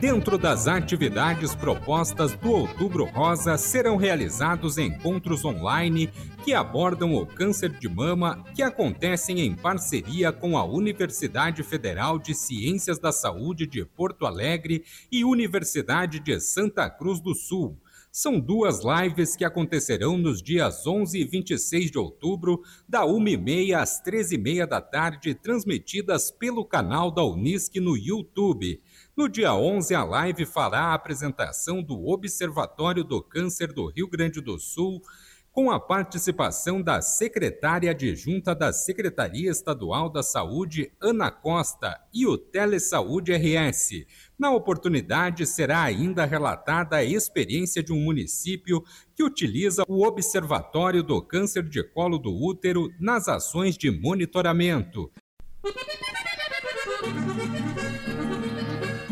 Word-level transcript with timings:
Dentro 0.00 0.38
das 0.38 0.68
atividades 0.68 1.56
propostas 1.56 2.32
do 2.34 2.52
Outubro 2.52 3.04
Rosa 3.04 3.58
serão 3.58 3.96
realizados 3.96 4.78
encontros 4.78 5.44
online 5.44 6.08
que 6.44 6.54
abordam 6.54 7.16
o 7.16 7.26
câncer 7.26 7.68
de 7.68 7.88
mama 7.88 8.44
que 8.54 8.62
acontecem 8.62 9.40
em 9.40 9.56
parceria 9.56 10.30
com 10.30 10.56
a 10.56 10.64
Universidade 10.64 11.64
Federal 11.64 12.16
de 12.16 12.32
Ciências 12.32 13.00
da 13.00 13.10
Saúde 13.10 13.66
de 13.66 13.84
Porto 13.84 14.24
Alegre 14.24 14.84
e 15.10 15.24
Universidade 15.24 16.20
de 16.20 16.38
Santa 16.38 16.88
Cruz 16.88 17.20
do 17.20 17.34
Sul. 17.34 17.76
São 18.10 18.40
duas 18.40 18.80
lives 18.82 19.36
que 19.36 19.44
acontecerão 19.44 20.16
nos 20.16 20.42
dias 20.42 20.86
11 20.86 21.18
e 21.20 21.24
26 21.24 21.90
de 21.90 21.98
outubro, 21.98 22.62
da 22.88 23.02
1h30 23.02 23.74
às 23.74 24.02
13h30 24.02 24.66
da 24.66 24.80
tarde, 24.80 25.34
transmitidas 25.34 26.30
pelo 26.30 26.64
canal 26.64 27.10
da 27.10 27.22
Unisc 27.22 27.76
no 27.76 27.96
YouTube. 27.96 28.80
No 29.16 29.28
dia 29.28 29.54
11, 29.54 29.94
a 29.94 30.04
live 30.04 30.46
fará 30.46 30.86
a 30.86 30.94
apresentação 30.94 31.82
do 31.82 32.08
Observatório 32.08 33.04
do 33.04 33.22
Câncer 33.22 33.72
do 33.72 33.86
Rio 33.86 34.08
Grande 34.08 34.40
do 34.40 34.58
Sul, 34.58 35.02
com 35.52 35.70
a 35.70 35.80
participação 35.80 36.80
da 36.80 37.02
secretária 37.02 37.90
adjunta 37.90 38.54
da 38.54 38.72
Secretaria 38.72 39.50
Estadual 39.50 40.08
da 40.08 40.22
Saúde, 40.22 40.92
Ana 41.00 41.30
Costa, 41.30 42.00
e 42.14 42.26
o 42.26 42.38
Telesaúde 42.38 43.32
RS. 43.32 44.06
Na 44.38 44.50
oportunidade, 44.52 45.46
será 45.46 45.82
ainda 45.82 46.24
relatada 46.24 46.96
a 46.96 47.04
experiência 47.04 47.82
de 47.82 47.92
um 47.92 48.00
município 48.00 48.82
que 49.16 49.24
utiliza 49.24 49.82
o 49.88 50.06
Observatório 50.06 51.02
do 51.02 51.20
Câncer 51.20 51.62
de 51.64 51.82
Colo 51.82 52.18
do 52.18 52.32
Útero 52.32 52.88
nas 53.00 53.28
ações 53.28 53.76
de 53.76 53.90
monitoramento. 53.90 55.10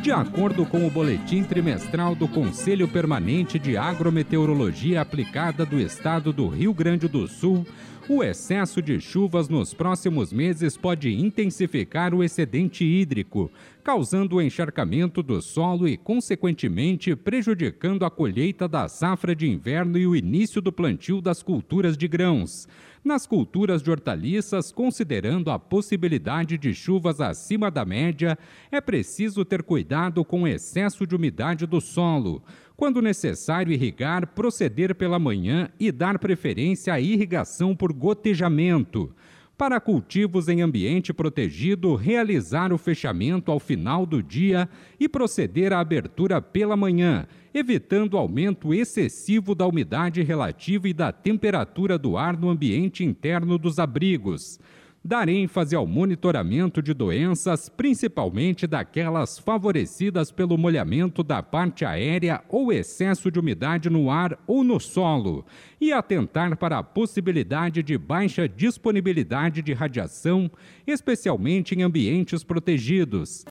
De 0.07 0.13
acordo 0.13 0.65
com 0.65 0.87
o 0.87 0.91
boletim 0.91 1.43
trimestral 1.43 2.15
do 2.15 2.29
Conselho 2.29 2.87
Permanente 2.87 3.59
de 3.59 3.77
Agrometeorologia 3.77 5.01
Aplicada 5.01 5.67
do 5.67 5.81
Estado 5.81 6.33
do 6.33 6.47
Rio 6.47 6.73
Grande 6.73 7.09
do 7.09 7.27
Sul, 7.27 7.67
o 8.09 8.23
excesso 8.23 8.81
de 8.81 9.01
chuvas 9.01 9.49
nos 9.49 9.75
próximos 9.75 10.33
meses 10.33 10.77
pode 10.77 11.13
intensificar 11.13 12.15
o 12.15 12.23
excedente 12.23 12.85
hídrico, 12.85 13.51
causando 13.83 14.37
o 14.37 14.43
encharcamento 14.43 15.23
do 15.23 15.43
solo 15.43 15.89
e, 15.89 15.97
consequentemente, 15.97 17.17
prejudicando 17.17 18.05
a 18.05 18.11
colheita 18.11 18.69
da 18.69 18.89
safra 18.89 19.35
de 19.35 19.49
inverno 19.49 19.99
e 19.99 20.07
o 20.07 20.15
início 20.15 20.63
do 20.63 20.73
plantio 20.73 21.21
das 21.21 21.43
culturas 21.43 21.97
de 21.97 22.07
grãos. 22.07 22.69
Nas 23.05 23.25
culturas 23.25 23.83
de 23.83 23.91
hortaliças, 23.91 24.73
considerando 24.73 25.51
a 25.51 25.59
possibilidade 25.59 26.59
de 26.59 26.75
chuvas 26.75 27.21
acima 27.21 27.71
da 27.71 27.85
média, 27.85 28.37
é 28.71 28.81
preciso 28.81 29.45
ter 29.45 29.63
cuidado 29.63 30.25
com 30.25 30.43
o 30.43 30.49
excesso 30.49 31.07
de 31.07 31.15
umidade 31.15 31.67
do 31.67 31.81
solo. 31.81 32.43
Quando 32.77 33.01
necessário 33.01 33.73
irrigar, 33.73 34.27
proceder 34.35 34.95
pela 34.95 35.19
manhã 35.19 35.71
e 35.81 35.91
dar 35.91 36.19
preferência 36.19 36.93
à 36.93 37.01
irrigação 37.01 37.75
por 37.75 37.91
gotejamento. 37.91 39.15
Para 39.57 39.81
cultivos 39.81 40.47
em 40.49 40.61
ambiente 40.61 41.15
protegido, 41.15 41.95
realizar 41.95 42.75
o 42.75 42.77
fechamento 42.79 43.51
ao 43.51 43.59
final 43.59 44.05
do 44.05 44.23
dia 44.23 44.69
e 45.01 45.09
proceder 45.09 45.73
à 45.73 45.81
abertura 45.81 46.43
pela 46.43 46.77
manhã, 46.77 47.27
evitando 47.55 48.19
aumento 48.19 48.75
excessivo 48.75 49.55
da 49.55 49.67
umidade 49.67 50.23
relativa 50.23 50.87
e 50.87 50.93
da 50.93 51.11
temperatura 51.11 51.97
do 51.97 52.19
ar 52.19 52.37
no 52.37 52.51
ambiente 52.51 53.03
interno 53.03 53.57
dos 53.57 53.79
abrigos 53.79 54.61
dar 55.07 55.29
ênfase 55.29 55.77
ao 55.77 55.87
monitoramento 55.87 56.83
de 56.83 56.93
doenças, 56.93 57.69
principalmente 57.69 58.67
daquelas 58.67 59.39
favorecidas 59.39 60.33
pelo 60.33 60.59
molhamento 60.59 61.23
da 61.23 61.43
parte 61.43 61.85
aérea 61.85 62.43
ou 62.49 62.73
excesso 62.73 63.31
de 63.31 63.39
umidade 63.39 63.89
no 63.89 64.11
ar 64.11 64.37
ou 64.47 64.65
no 64.65 64.81
solo, 64.81 65.47
e 65.81 65.93
atentar 65.93 66.57
para 66.57 66.79
a 66.79 66.83
possibilidade 66.83 67.83
de 67.83 67.97
baixa 67.97 68.49
disponibilidade 68.49 69.63
de 69.63 69.73
radiação, 69.73 70.51
especialmente 70.87 71.75
em 71.75 71.83
ambientes 71.83 72.43
protegidos. 72.43 73.45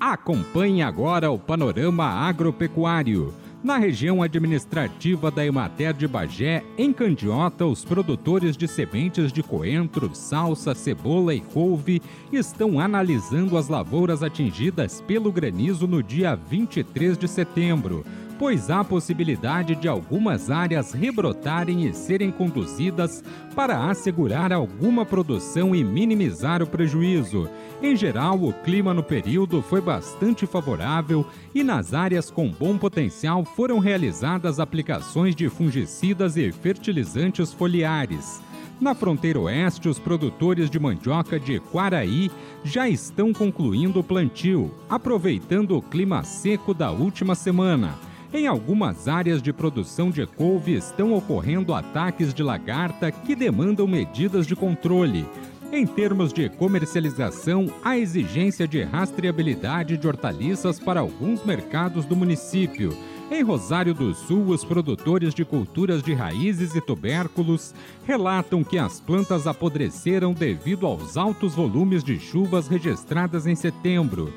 Acompanhe 0.00 0.82
agora 0.82 1.30
o 1.30 1.38
panorama 1.38 2.04
agropecuário. 2.04 3.41
Na 3.62 3.78
região 3.78 4.20
administrativa 4.20 5.30
da 5.30 5.46
Emater 5.46 5.94
de 5.94 6.08
Bagé, 6.08 6.64
em 6.76 6.92
Candiota, 6.92 7.64
os 7.64 7.84
produtores 7.84 8.56
de 8.56 8.66
sementes 8.66 9.32
de 9.32 9.40
coentro, 9.40 10.10
salsa, 10.14 10.74
cebola 10.74 11.32
e 11.32 11.40
couve 11.40 12.02
estão 12.32 12.80
analisando 12.80 13.56
as 13.56 13.68
lavouras 13.68 14.20
atingidas 14.20 15.00
pelo 15.02 15.30
granizo 15.30 15.86
no 15.86 16.02
dia 16.02 16.34
23 16.34 17.16
de 17.16 17.28
setembro 17.28 18.04
pois 18.42 18.70
há 18.70 18.82
possibilidade 18.82 19.76
de 19.76 19.86
algumas 19.86 20.50
áreas 20.50 20.90
rebrotarem 20.90 21.86
e 21.86 21.94
serem 21.94 22.32
conduzidas 22.32 23.22
para 23.54 23.88
assegurar 23.88 24.52
alguma 24.52 25.06
produção 25.06 25.76
e 25.76 25.84
minimizar 25.84 26.60
o 26.60 26.66
prejuízo. 26.66 27.48
Em 27.80 27.94
geral, 27.94 28.42
o 28.42 28.52
clima 28.52 28.92
no 28.92 29.00
período 29.00 29.62
foi 29.62 29.80
bastante 29.80 30.44
favorável 30.44 31.24
e 31.54 31.62
nas 31.62 31.94
áreas 31.94 32.32
com 32.32 32.50
bom 32.50 32.76
potencial 32.76 33.44
foram 33.44 33.78
realizadas 33.78 34.58
aplicações 34.58 35.36
de 35.36 35.48
fungicidas 35.48 36.36
e 36.36 36.50
fertilizantes 36.50 37.52
foliares. 37.52 38.42
Na 38.80 38.92
fronteira 38.92 39.38
oeste, 39.38 39.88
os 39.88 40.00
produtores 40.00 40.68
de 40.68 40.80
mandioca 40.80 41.38
de 41.38 41.60
Quaraí 41.60 42.28
já 42.64 42.88
estão 42.88 43.32
concluindo 43.32 44.00
o 44.00 44.04
plantio, 44.04 44.74
aproveitando 44.90 45.76
o 45.76 45.80
clima 45.80 46.24
seco 46.24 46.74
da 46.74 46.90
última 46.90 47.36
semana. 47.36 48.10
Em 48.34 48.46
algumas 48.46 49.08
áreas 49.08 49.42
de 49.42 49.52
produção 49.52 50.10
de 50.10 50.24
couve 50.24 50.72
estão 50.72 51.12
ocorrendo 51.12 51.74
ataques 51.74 52.32
de 52.32 52.42
lagarta 52.42 53.10
que 53.10 53.36
demandam 53.36 53.86
medidas 53.86 54.46
de 54.46 54.56
controle. 54.56 55.26
Em 55.70 55.86
termos 55.86 56.32
de 56.32 56.48
comercialização, 56.48 57.70
há 57.84 57.98
exigência 57.98 58.66
de 58.66 58.82
rastreabilidade 58.82 59.98
de 59.98 60.08
hortaliças 60.08 60.80
para 60.80 61.00
alguns 61.00 61.44
mercados 61.44 62.06
do 62.06 62.16
município. 62.16 62.96
Em 63.30 63.42
Rosário 63.42 63.92
do 63.92 64.14
Sul, 64.14 64.46
os 64.48 64.64
produtores 64.64 65.34
de 65.34 65.44
culturas 65.44 66.02
de 66.02 66.14
raízes 66.14 66.74
e 66.74 66.80
tubérculos 66.80 67.74
relatam 68.06 68.64
que 68.64 68.78
as 68.78 68.98
plantas 68.98 69.46
apodreceram 69.46 70.32
devido 70.32 70.86
aos 70.86 71.18
altos 71.18 71.54
volumes 71.54 72.02
de 72.02 72.18
chuvas 72.18 72.66
registradas 72.66 73.46
em 73.46 73.54
setembro. 73.54 74.32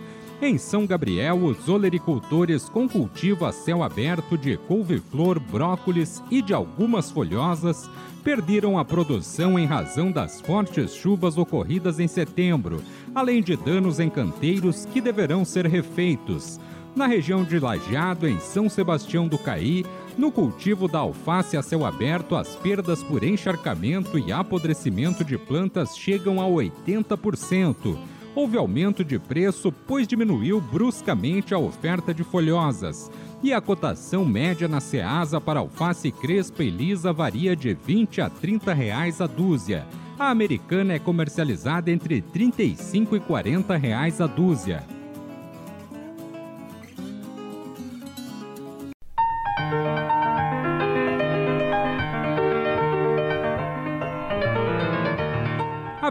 Em 0.48 0.60
São 0.60 0.86
Gabriel, 0.86 1.44
os 1.44 1.68
olericultores 1.68 2.70
com 2.70 2.88
cultivo 2.88 3.46
a 3.46 3.52
céu 3.52 3.82
aberto 3.82 4.38
de 4.38 4.56
couve-flor, 4.56 5.40
brócolis 5.40 6.22
e 6.30 6.40
de 6.40 6.54
algumas 6.54 7.10
folhosas 7.10 7.90
perderam 8.24 8.78
a 8.78 8.86
produção 8.86 9.58
em 9.58 9.66
razão 9.66 10.12
das 10.12 10.40
fortes 10.40 10.94
chuvas 10.94 11.36
ocorridas 11.36 12.00
em 12.00 12.08
setembro, 12.08 12.80
além 13.16 13.42
de 13.42 13.56
danos 13.56 14.00
em 14.00 14.08
canteiros 14.08 14.86
que 14.86 15.02
deverão 15.02 15.44
ser 15.44 15.66
refeitos. 15.66 16.60
Na 16.96 17.08
região 17.08 17.44
de 17.44 17.60
Lajeado, 17.60 18.28
em 18.28 18.40
São 18.40 18.70
Sebastião 18.70 19.28
do 19.28 19.40
Caí, 19.40 19.84
no 20.16 20.32
cultivo 20.32 20.88
da 20.88 21.00
alface 21.00 21.58
a 21.58 21.64
céu 21.64 21.84
aberto, 21.84 22.36
as 22.36 22.56
perdas 22.56 23.02
por 23.02 23.24
encharcamento 23.24 24.20
e 24.20 24.32
apodrecimento 24.32 25.26
de 25.26 25.40
plantas 25.40 25.98
chegam 25.98 26.40
a 26.40 26.46
80% 26.46 27.98
houve 28.36 28.58
aumento 28.58 29.04
de 29.04 29.18
preço, 29.18 29.72
pois 29.72 30.08
diminuiu 30.08 30.60
bruscamente 30.60 31.54
a 31.54 31.58
oferta 31.58 32.14
de 32.14 32.24
folhosas. 32.24 33.10
E 33.42 33.54
a 33.54 33.62
cotação 33.62 34.26
média 34.26 34.68
na 34.68 34.82
Ceasa 34.82 35.40
para 35.40 35.60
alface 35.60 36.12
crespa 36.12 36.64
e 36.64 36.70
lisa 36.70 37.14
varia 37.14 37.56
de 37.56 37.74
20 37.74 38.22
a 38.22 38.30
30 38.30 38.74
reais 38.74 39.22
a 39.22 39.28
dúzia. 39.28 39.88
A 40.20 40.30
americana 40.30 40.94
é 40.94 41.00
comercializada 41.00 41.90
entre 41.92 42.22
35 42.22 43.16
e 43.16 43.20
40 43.20 43.76
reais 43.78 44.20
a 44.20 44.28
dúzia. 44.28 44.95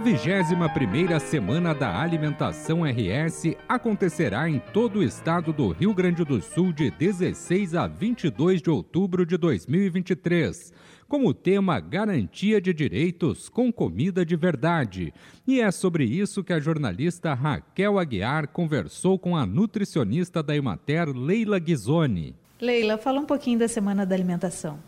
21ª 0.04 1.18
Semana 1.18 1.74
da 1.74 1.98
Alimentação 1.98 2.82
RS 2.84 3.56
acontecerá 3.66 4.46
em 4.46 4.58
todo 4.58 4.98
o 4.98 5.02
estado 5.02 5.50
do 5.50 5.70
Rio 5.70 5.94
Grande 5.94 6.22
do 6.26 6.42
Sul 6.42 6.74
de 6.74 6.90
16 6.90 7.74
a 7.74 7.86
22 7.86 8.60
de 8.60 8.68
outubro 8.68 9.24
de 9.24 9.38
2023, 9.38 10.74
com 11.08 11.24
o 11.24 11.32
tema 11.32 11.80
Garantia 11.80 12.60
de 12.60 12.74
Direitos 12.74 13.48
com 13.48 13.72
Comida 13.72 14.26
de 14.26 14.36
Verdade. 14.36 15.14
E 15.46 15.58
é 15.58 15.70
sobre 15.70 16.04
isso 16.04 16.44
que 16.44 16.52
a 16.52 16.60
jornalista 16.60 17.32
Raquel 17.32 17.98
Aguiar 17.98 18.48
conversou 18.48 19.18
com 19.18 19.34
a 19.34 19.46
nutricionista 19.46 20.42
da 20.42 20.54
Emater, 20.54 21.08
Leila 21.16 21.58
Ghisoni. 21.58 22.36
Leila, 22.60 22.98
fala 22.98 23.20
um 23.20 23.26
pouquinho 23.26 23.58
da 23.58 23.68
Semana 23.68 24.04
da 24.04 24.14
Alimentação. 24.14 24.78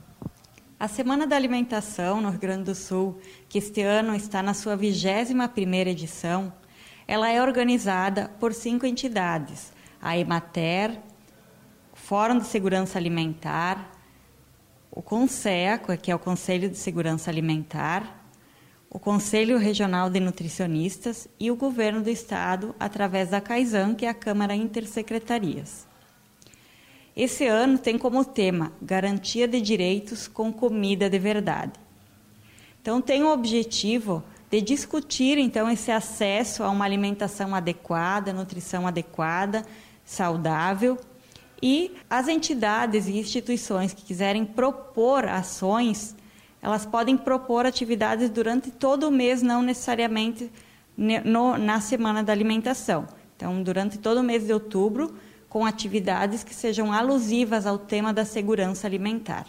A 0.78 0.88
Semana 0.88 1.26
da 1.26 1.34
Alimentação 1.34 2.20
no 2.20 2.28
Rio 2.28 2.38
Grande 2.38 2.64
do 2.64 2.74
Sul, 2.74 3.18
que 3.48 3.56
este 3.56 3.80
ano 3.80 4.14
está 4.14 4.42
na 4.42 4.52
sua 4.52 4.76
21ª 4.76 5.86
edição, 5.86 6.52
ela 7.08 7.30
é 7.30 7.40
organizada 7.40 8.30
por 8.38 8.52
cinco 8.52 8.84
entidades: 8.84 9.72
a 10.02 10.18
Emater, 10.18 11.00
Fórum 11.94 12.36
de 12.36 12.44
Segurança 12.44 12.98
Alimentar, 12.98 13.90
o 14.90 15.00
CONSEA, 15.00 15.78
que 15.78 16.10
é 16.10 16.14
o 16.14 16.18
Conselho 16.18 16.68
de 16.68 16.76
Segurança 16.76 17.30
Alimentar, 17.30 18.28
o 18.90 18.98
Conselho 18.98 19.56
Regional 19.56 20.10
de 20.10 20.20
Nutricionistas 20.20 21.26
e 21.40 21.50
o 21.50 21.56
Governo 21.56 22.02
do 22.02 22.10
Estado, 22.10 22.74
através 22.78 23.30
da 23.30 23.40
CAISAN, 23.40 23.94
que 23.94 24.04
é 24.04 24.10
a 24.10 24.14
Câmara 24.14 24.54
Intersecretarias. 24.54 25.85
Esse 27.16 27.46
ano 27.46 27.78
tem 27.78 27.96
como 27.96 28.22
tema 28.26 28.72
Garantia 28.82 29.48
de 29.48 29.58
Direitos 29.58 30.28
com 30.28 30.52
Comida 30.52 31.08
de 31.08 31.18
Verdade. 31.18 31.72
Então, 32.82 33.00
tem 33.00 33.22
o 33.22 33.32
objetivo 33.32 34.22
de 34.50 34.60
discutir, 34.60 35.38
então, 35.38 35.70
esse 35.70 35.90
acesso 35.90 36.62
a 36.62 36.68
uma 36.68 36.84
alimentação 36.84 37.54
adequada, 37.54 38.34
nutrição 38.34 38.86
adequada, 38.86 39.64
saudável, 40.04 40.98
e 41.62 41.96
as 42.08 42.28
entidades 42.28 43.08
e 43.08 43.16
instituições 43.16 43.94
que 43.94 44.04
quiserem 44.04 44.44
propor 44.44 45.24
ações, 45.24 46.14
elas 46.60 46.84
podem 46.84 47.16
propor 47.16 47.64
atividades 47.64 48.28
durante 48.28 48.70
todo 48.70 49.08
o 49.08 49.10
mês, 49.10 49.40
não 49.40 49.62
necessariamente 49.62 50.52
no, 50.96 51.56
na 51.56 51.80
Semana 51.80 52.22
da 52.22 52.32
Alimentação. 52.32 53.08
Então, 53.34 53.62
durante 53.62 53.98
todo 53.98 54.18
o 54.18 54.22
mês 54.22 54.44
de 54.46 54.52
outubro, 54.52 55.16
com 55.56 55.64
atividades 55.64 56.44
que 56.44 56.54
sejam 56.54 56.92
alusivas 56.92 57.64
ao 57.64 57.78
tema 57.78 58.12
da 58.12 58.26
segurança 58.26 58.86
alimentar. 58.86 59.46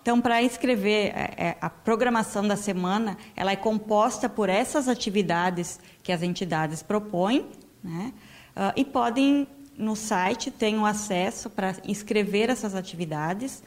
Então, 0.00 0.22
para 0.22 0.42
escrever 0.42 1.12
é, 1.14 1.34
é, 1.36 1.56
a 1.60 1.68
programação 1.68 2.48
da 2.48 2.56
semana, 2.56 3.18
ela 3.36 3.52
é 3.52 3.56
composta 3.56 4.26
por 4.26 4.48
essas 4.48 4.88
atividades 4.88 5.78
que 6.02 6.10
as 6.10 6.22
entidades 6.22 6.82
propõem, 6.82 7.44
né? 7.84 8.14
Uh, 8.56 8.72
e 8.74 8.86
podem 8.86 9.46
no 9.76 9.94
site 9.94 10.50
tem 10.50 10.78
o 10.78 10.86
acesso 10.86 11.50
para 11.50 11.76
inscrever 11.84 12.48
essas 12.48 12.74
atividades 12.74 13.62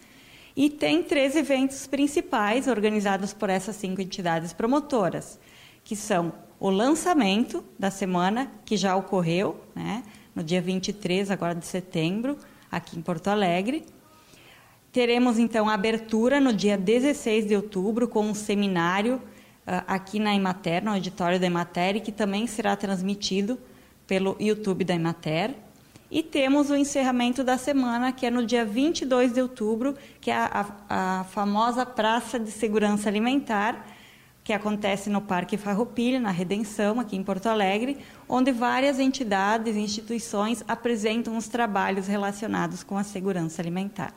e 0.55 0.67
tem 0.67 1.03
três 1.03 1.35
eventos 1.35 1.85
principais 1.85 2.65
organizados 2.67 3.33
por 3.33 3.51
essas 3.51 3.75
cinco 3.75 4.01
entidades 4.01 4.51
promotoras, 4.51 5.39
que 5.83 5.95
são 5.95 6.33
o 6.59 6.71
lançamento 6.71 7.63
da 7.77 7.91
semana, 7.91 8.51
que 8.65 8.75
já 8.75 8.95
ocorreu, 8.95 9.63
né, 9.75 10.01
no 10.35 10.43
dia 10.43 10.61
23 10.61 11.29
agora 11.31 11.55
de 11.55 11.65
setembro, 11.65 12.37
aqui 12.71 12.97
em 12.97 13.01
Porto 13.01 13.27
Alegre. 13.27 13.85
Teremos 14.91 15.39
então 15.39 15.69
a 15.69 15.73
abertura 15.73 16.39
no 16.41 16.51
dia 16.51 16.77
16 16.77 17.47
de 17.47 17.55
outubro 17.55 18.07
com 18.07 18.25
um 18.25 18.33
seminário 18.33 19.15
uh, 19.15 19.83
aqui 19.87 20.19
na 20.19 20.35
Emater, 20.35 20.83
no 20.83 20.91
auditório 20.91 21.39
da 21.39 21.45
Emater, 21.45 22.01
que 22.01 22.11
também 22.11 22.45
será 22.45 22.75
transmitido 22.75 23.57
pelo 24.05 24.35
YouTube 24.39 24.83
da 24.83 24.93
Emater. 24.93 25.55
E 26.09 26.21
temos 26.21 26.69
o 26.69 26.75
encerramento 26.75 27.41
da 27.41 27.57
semana, 27.57 28.11
que 28.11 28.25
é 28.25 28.29
no 28.29 28.45
dia 28.45 28.65
22 28.65 29.31
de 29.31 29.41
outubro, 29.41 29.95
que 30.19 30.29
é 30.29 30.35
a, 30.35 30.65
a 30.89 31.23
famosa 31.23 31.85
Praça 31.85 32.37
de 32.37 32.51
Segurança 32.51 33.07
Alimentar, 33.07 33.87
que 34.43 34.53
acontece 34.53 35.09
no 35.09 35.21
Parque 35.21 35.57
Farroupilha, 35.57 36.19
na 36.19 36.31
Redenção, 36.31 36.99
aqui 36.99 37.15
em 37.15 37.23
Porto 37.23 37.47
Alegre, 37.47 37.97
onde 38.27 38.51
várias 38.51 38.99
entidades 38.99 39.75
e 39.75 39.79
instituições 39.79 40.63
apresentam 40.67 41.37
os 41.37 41.47
trabalhos 41.47 42.07
relacionados 42.07 42.83
com 42.83 42.97
a 42.97 43.03
segurança 43.03 43.61
alimentar. 43.61 44.13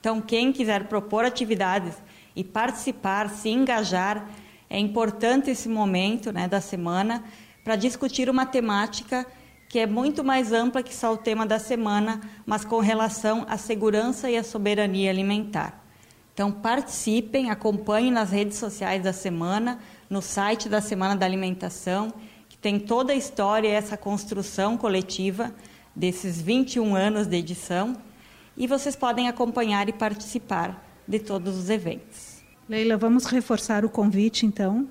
Então, 0.00 0.20
quem 0.20 0.52
quiser 0.52 0.84
propor 0.86 1.24
atividades 1.24 1.94
e 2.36 2.44
participar, 2.44 3.30
se 3.30 3.48
engajar, 3.48 4.28
é 4.70 4.78
importante 4.78 5.50
esse 5.50 5.68
momento 5.68 6.30
né, 6.30 6.46
da 6.46 6.60
semana 6.60 7.24
para 7.64 7.74
discutir 7.74 8.28
uma 8.28 8.46
temática 8.46 9.26
que 9.68 9.78
é 9.78 9.86
muito 9.86 10.22
mais 10.24 10.52
ampla 10.52 10.82
que 10.82 10.94
só 10.94 11.12
o 11.12 11.16
tema 11.16 11.44
da 11.44 11.58
semana, 11.58 12.20
mas 12.46 12.64
com 12.64 12.78
relação 12.78 13.44
à 13.48 13.58
segurança 13.58 14.30
e 14.30 14.36
à 14.36 14.42
soberania 14.42 15.10
alimentar. 15.10 15.87
Então, 16.38 16.52
participem, 16.52 17.50
acompanhem 17.50 18.12
nas 18.12 18.30
redes 18.30 18.58
sociais 18.58 19.02
da 19.02 19.12
semana, 19.12 19.80
no 20.08 20.22
site 20.22 20.68
da 20.68 20.80
Semana 20.80 21.16
da 21.16 21.26
Alimentação, 21.26 22.14
que 22.48 22.56
tem 22.56 22.78
toda 22.78 23.12
a 23.12 23.16
história 23.16 23.66
e 23.66 23.72
essa 23.72 23.96
construção 23.96 24.76
coletiva 24.76 25.52
desses 25.96 26.40
21 26.40 26.94
anos 26.94 27.26
de 27.26 27.36
edição, 27.36 27.96
e 28.56 28.68
vocês 28.68 28.94
podem 28.94 29.28
acompanhar 29.28 29.88
e 29.88 29.92
participar 29.92 30.80
de 31.08 31.18
todos 31.18 31.58
os 31.58 31.70
eventos. 31.70 32.40
Leila, 32.68 32.96
vamos 32.96 33.24
reforçar 33.24 33.84
o 33.84 33.90
convite, 33.90 34.46
então, 34.46 34.86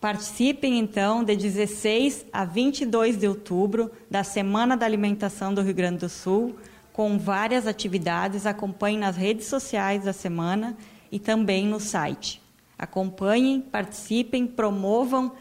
Participem 0.00 0.78
então 0.78 1.24
de 1.24 1.34
16 1.34 2.26
a 2.32 2.44
22 2.44 3.16
de 3.16 3.26
outubro 3.26 3.90
da 4.08 4.22
Semana 4.22 4.76
da 4.76 4.86
Alimentação 4.86 5.52
do 5.52 5.60
Rio 5.60 5.74
Grande 5.74 5.98
do 5.98 6.08
Sul, 6.08 6.56
com 6.98 7.16
várias 7.16 7.64
atividades. 7.68 8.44
Acompanhem 8.44 8.98
nas 8.98 9.16
redes 9.16 9.46
sociais 9.46 10.02
da 10.02 10.12
semana 10.12 10.76
e 11.12 11.20
também 11.20 11.64
no 11.64 11.78
site. 11.78 12.42
Acompanhem, 12.76 13.60
participem, 13.60 14.48
promovam 14.48 15.28
uh, 15.28 15.32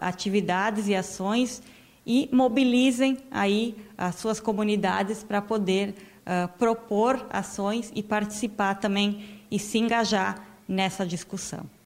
atividades 0.00 0.88
e 0.88 0.96
ações 0.96 1.62
e 2.04 2.28
mobilizem 2.32 3.16
aí 3.30 3.76
as 3.96 4.16
suas 4.16 4.40
comunidades 4.40 5.22
para 5.22 5.40
poder 5.40 5.94
uh, 6.26 6.48
propor 6.58 7.24
ações 7.30 7.92
e 7.94 8.02
participar 8.02 8.74
também 8.74 9.24
e 9.52 9.56
se 9.56 9.78
engajar 9.78 10.44
nessa 10.66 11.06
discussão. 11.06 11.77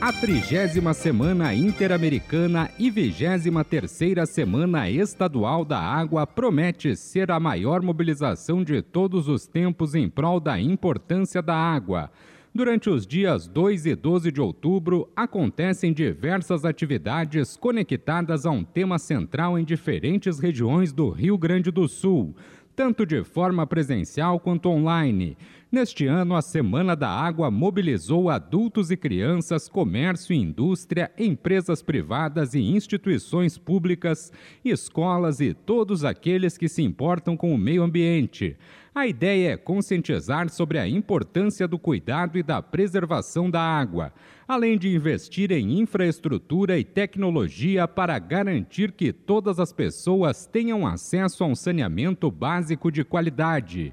A 0.00 0.12
trigésima 0.14 0.94
Semana 0.94 1.54
Interamericana 1.54 2.70
e 2.78 2.90
vigésima 2.90 3.62
terceira 3.62 4.24
Semana 4.24 4.88
Estadual 4.88 5.62
da 5.62 5.78
Água 5.78 6.26
promete 6.26 6.96
ser 6.96 7.30
a 7.30 7.38
maior 7.38 7.82
mobilização 7.82 8.64
de 8.64 8.80
todos 8.80 9.28
os 9.28 9.46
tempos 9.46 9.94
em 9.94 10.08
prol 10.08 10.40
da 10.40 10.58
importância 10.58 11.42
da 11.42 11.54
água. 11.54 12.10
Durante 12.52 12.88
os 12.88 13.06
dias 13.06 13.46
2 13.46 13.86
e 13.86 13.94
12 13.94 14.32
de 14.32 14.40
outubro, 14.40 15.06
acontecem 15.14 15.92
diversas 15.92 16.64
atividades 16.64 17.56
conectadas 17.56 18.46
a 18.46 18.50
um 18.50 18.64
tema 18.64 18.98
central 18.98 19.58
em 19.58 19.64
diferentes 19.64 20.40
regiões 20.40 20.92
do 20.92 21.10
Rio 21.10 21.36
Grande 21.38 21.70
do 21.70 21.86
Sul, 21.86 22.34
tanto 22.74 23.04
de 23.04 23.22
forma 23.22 23.66
presencial 23.66 24.40
quanto 24.40 24.70
online. 24.70 25.36
Neste 25.72 26.04
ano, 26.04 26.34
a 26.34 26.42
Semana 26.42 26.96
da 26.96 27.08
Água 27.08 27.48
mobilizou 27.48 28.28
adultos 28.28 28.90
e 28.90 28.96
crianças, 28.96 29.68
comércio 29.68 30.34
e 30.34 30.36
indústria, 30.36 31.12
empresas 31.16 31.80
privadas 31.80 32.54
e 32.54 32.60
instituições 32.60 33.56
públicas, 33.56 34.32
escolas 34.64 35.38
e 35.38 35.54
todos 35.54 36.04
aqueles 36.04 36.58
que 36.58 36.68
se 36.68 36.82
importam 36.82 37.36
com 37.36 37.54
o 37.54 37.58
meio 37.58 37.84
ambiente. 37.84 38.56
A 38.92 39.06
ideia 39.06 39.52
é 39.52 39.56
conscientizar 39.56 40.48
sobre 40.48 40.76
a 40.76 40.88
importância 40.88 41.68
do 41.68 41.78
cuidado 41.78 42.36
e 42.36 42.42
da 42.42 42.60
preservação 42.60 43.48
da 43.48 43.62
água, 43.62 44.12
além 44.48 44.76
de 44.76 44.92
investir 44.92 45.52
em 45.52 45.78
infraestrutura 45.78 46.80
e 46.80 46.84
tecnologia 46.84 47.86
para 47.86 48.18
garantir 48.18 48.90
que 48.90 49.12
todas 49.12 49.60
as 49.60 49.72
pessoas 49.72 50.46
tenham 50.46 50.84
acesso 50.84 51.44
a 51.44 51.46
um 51.46 51.54
saneamento 51.54 52.28
básico 52.28 52.90
de 52.90 53.04
qualidade. 53.04 53.92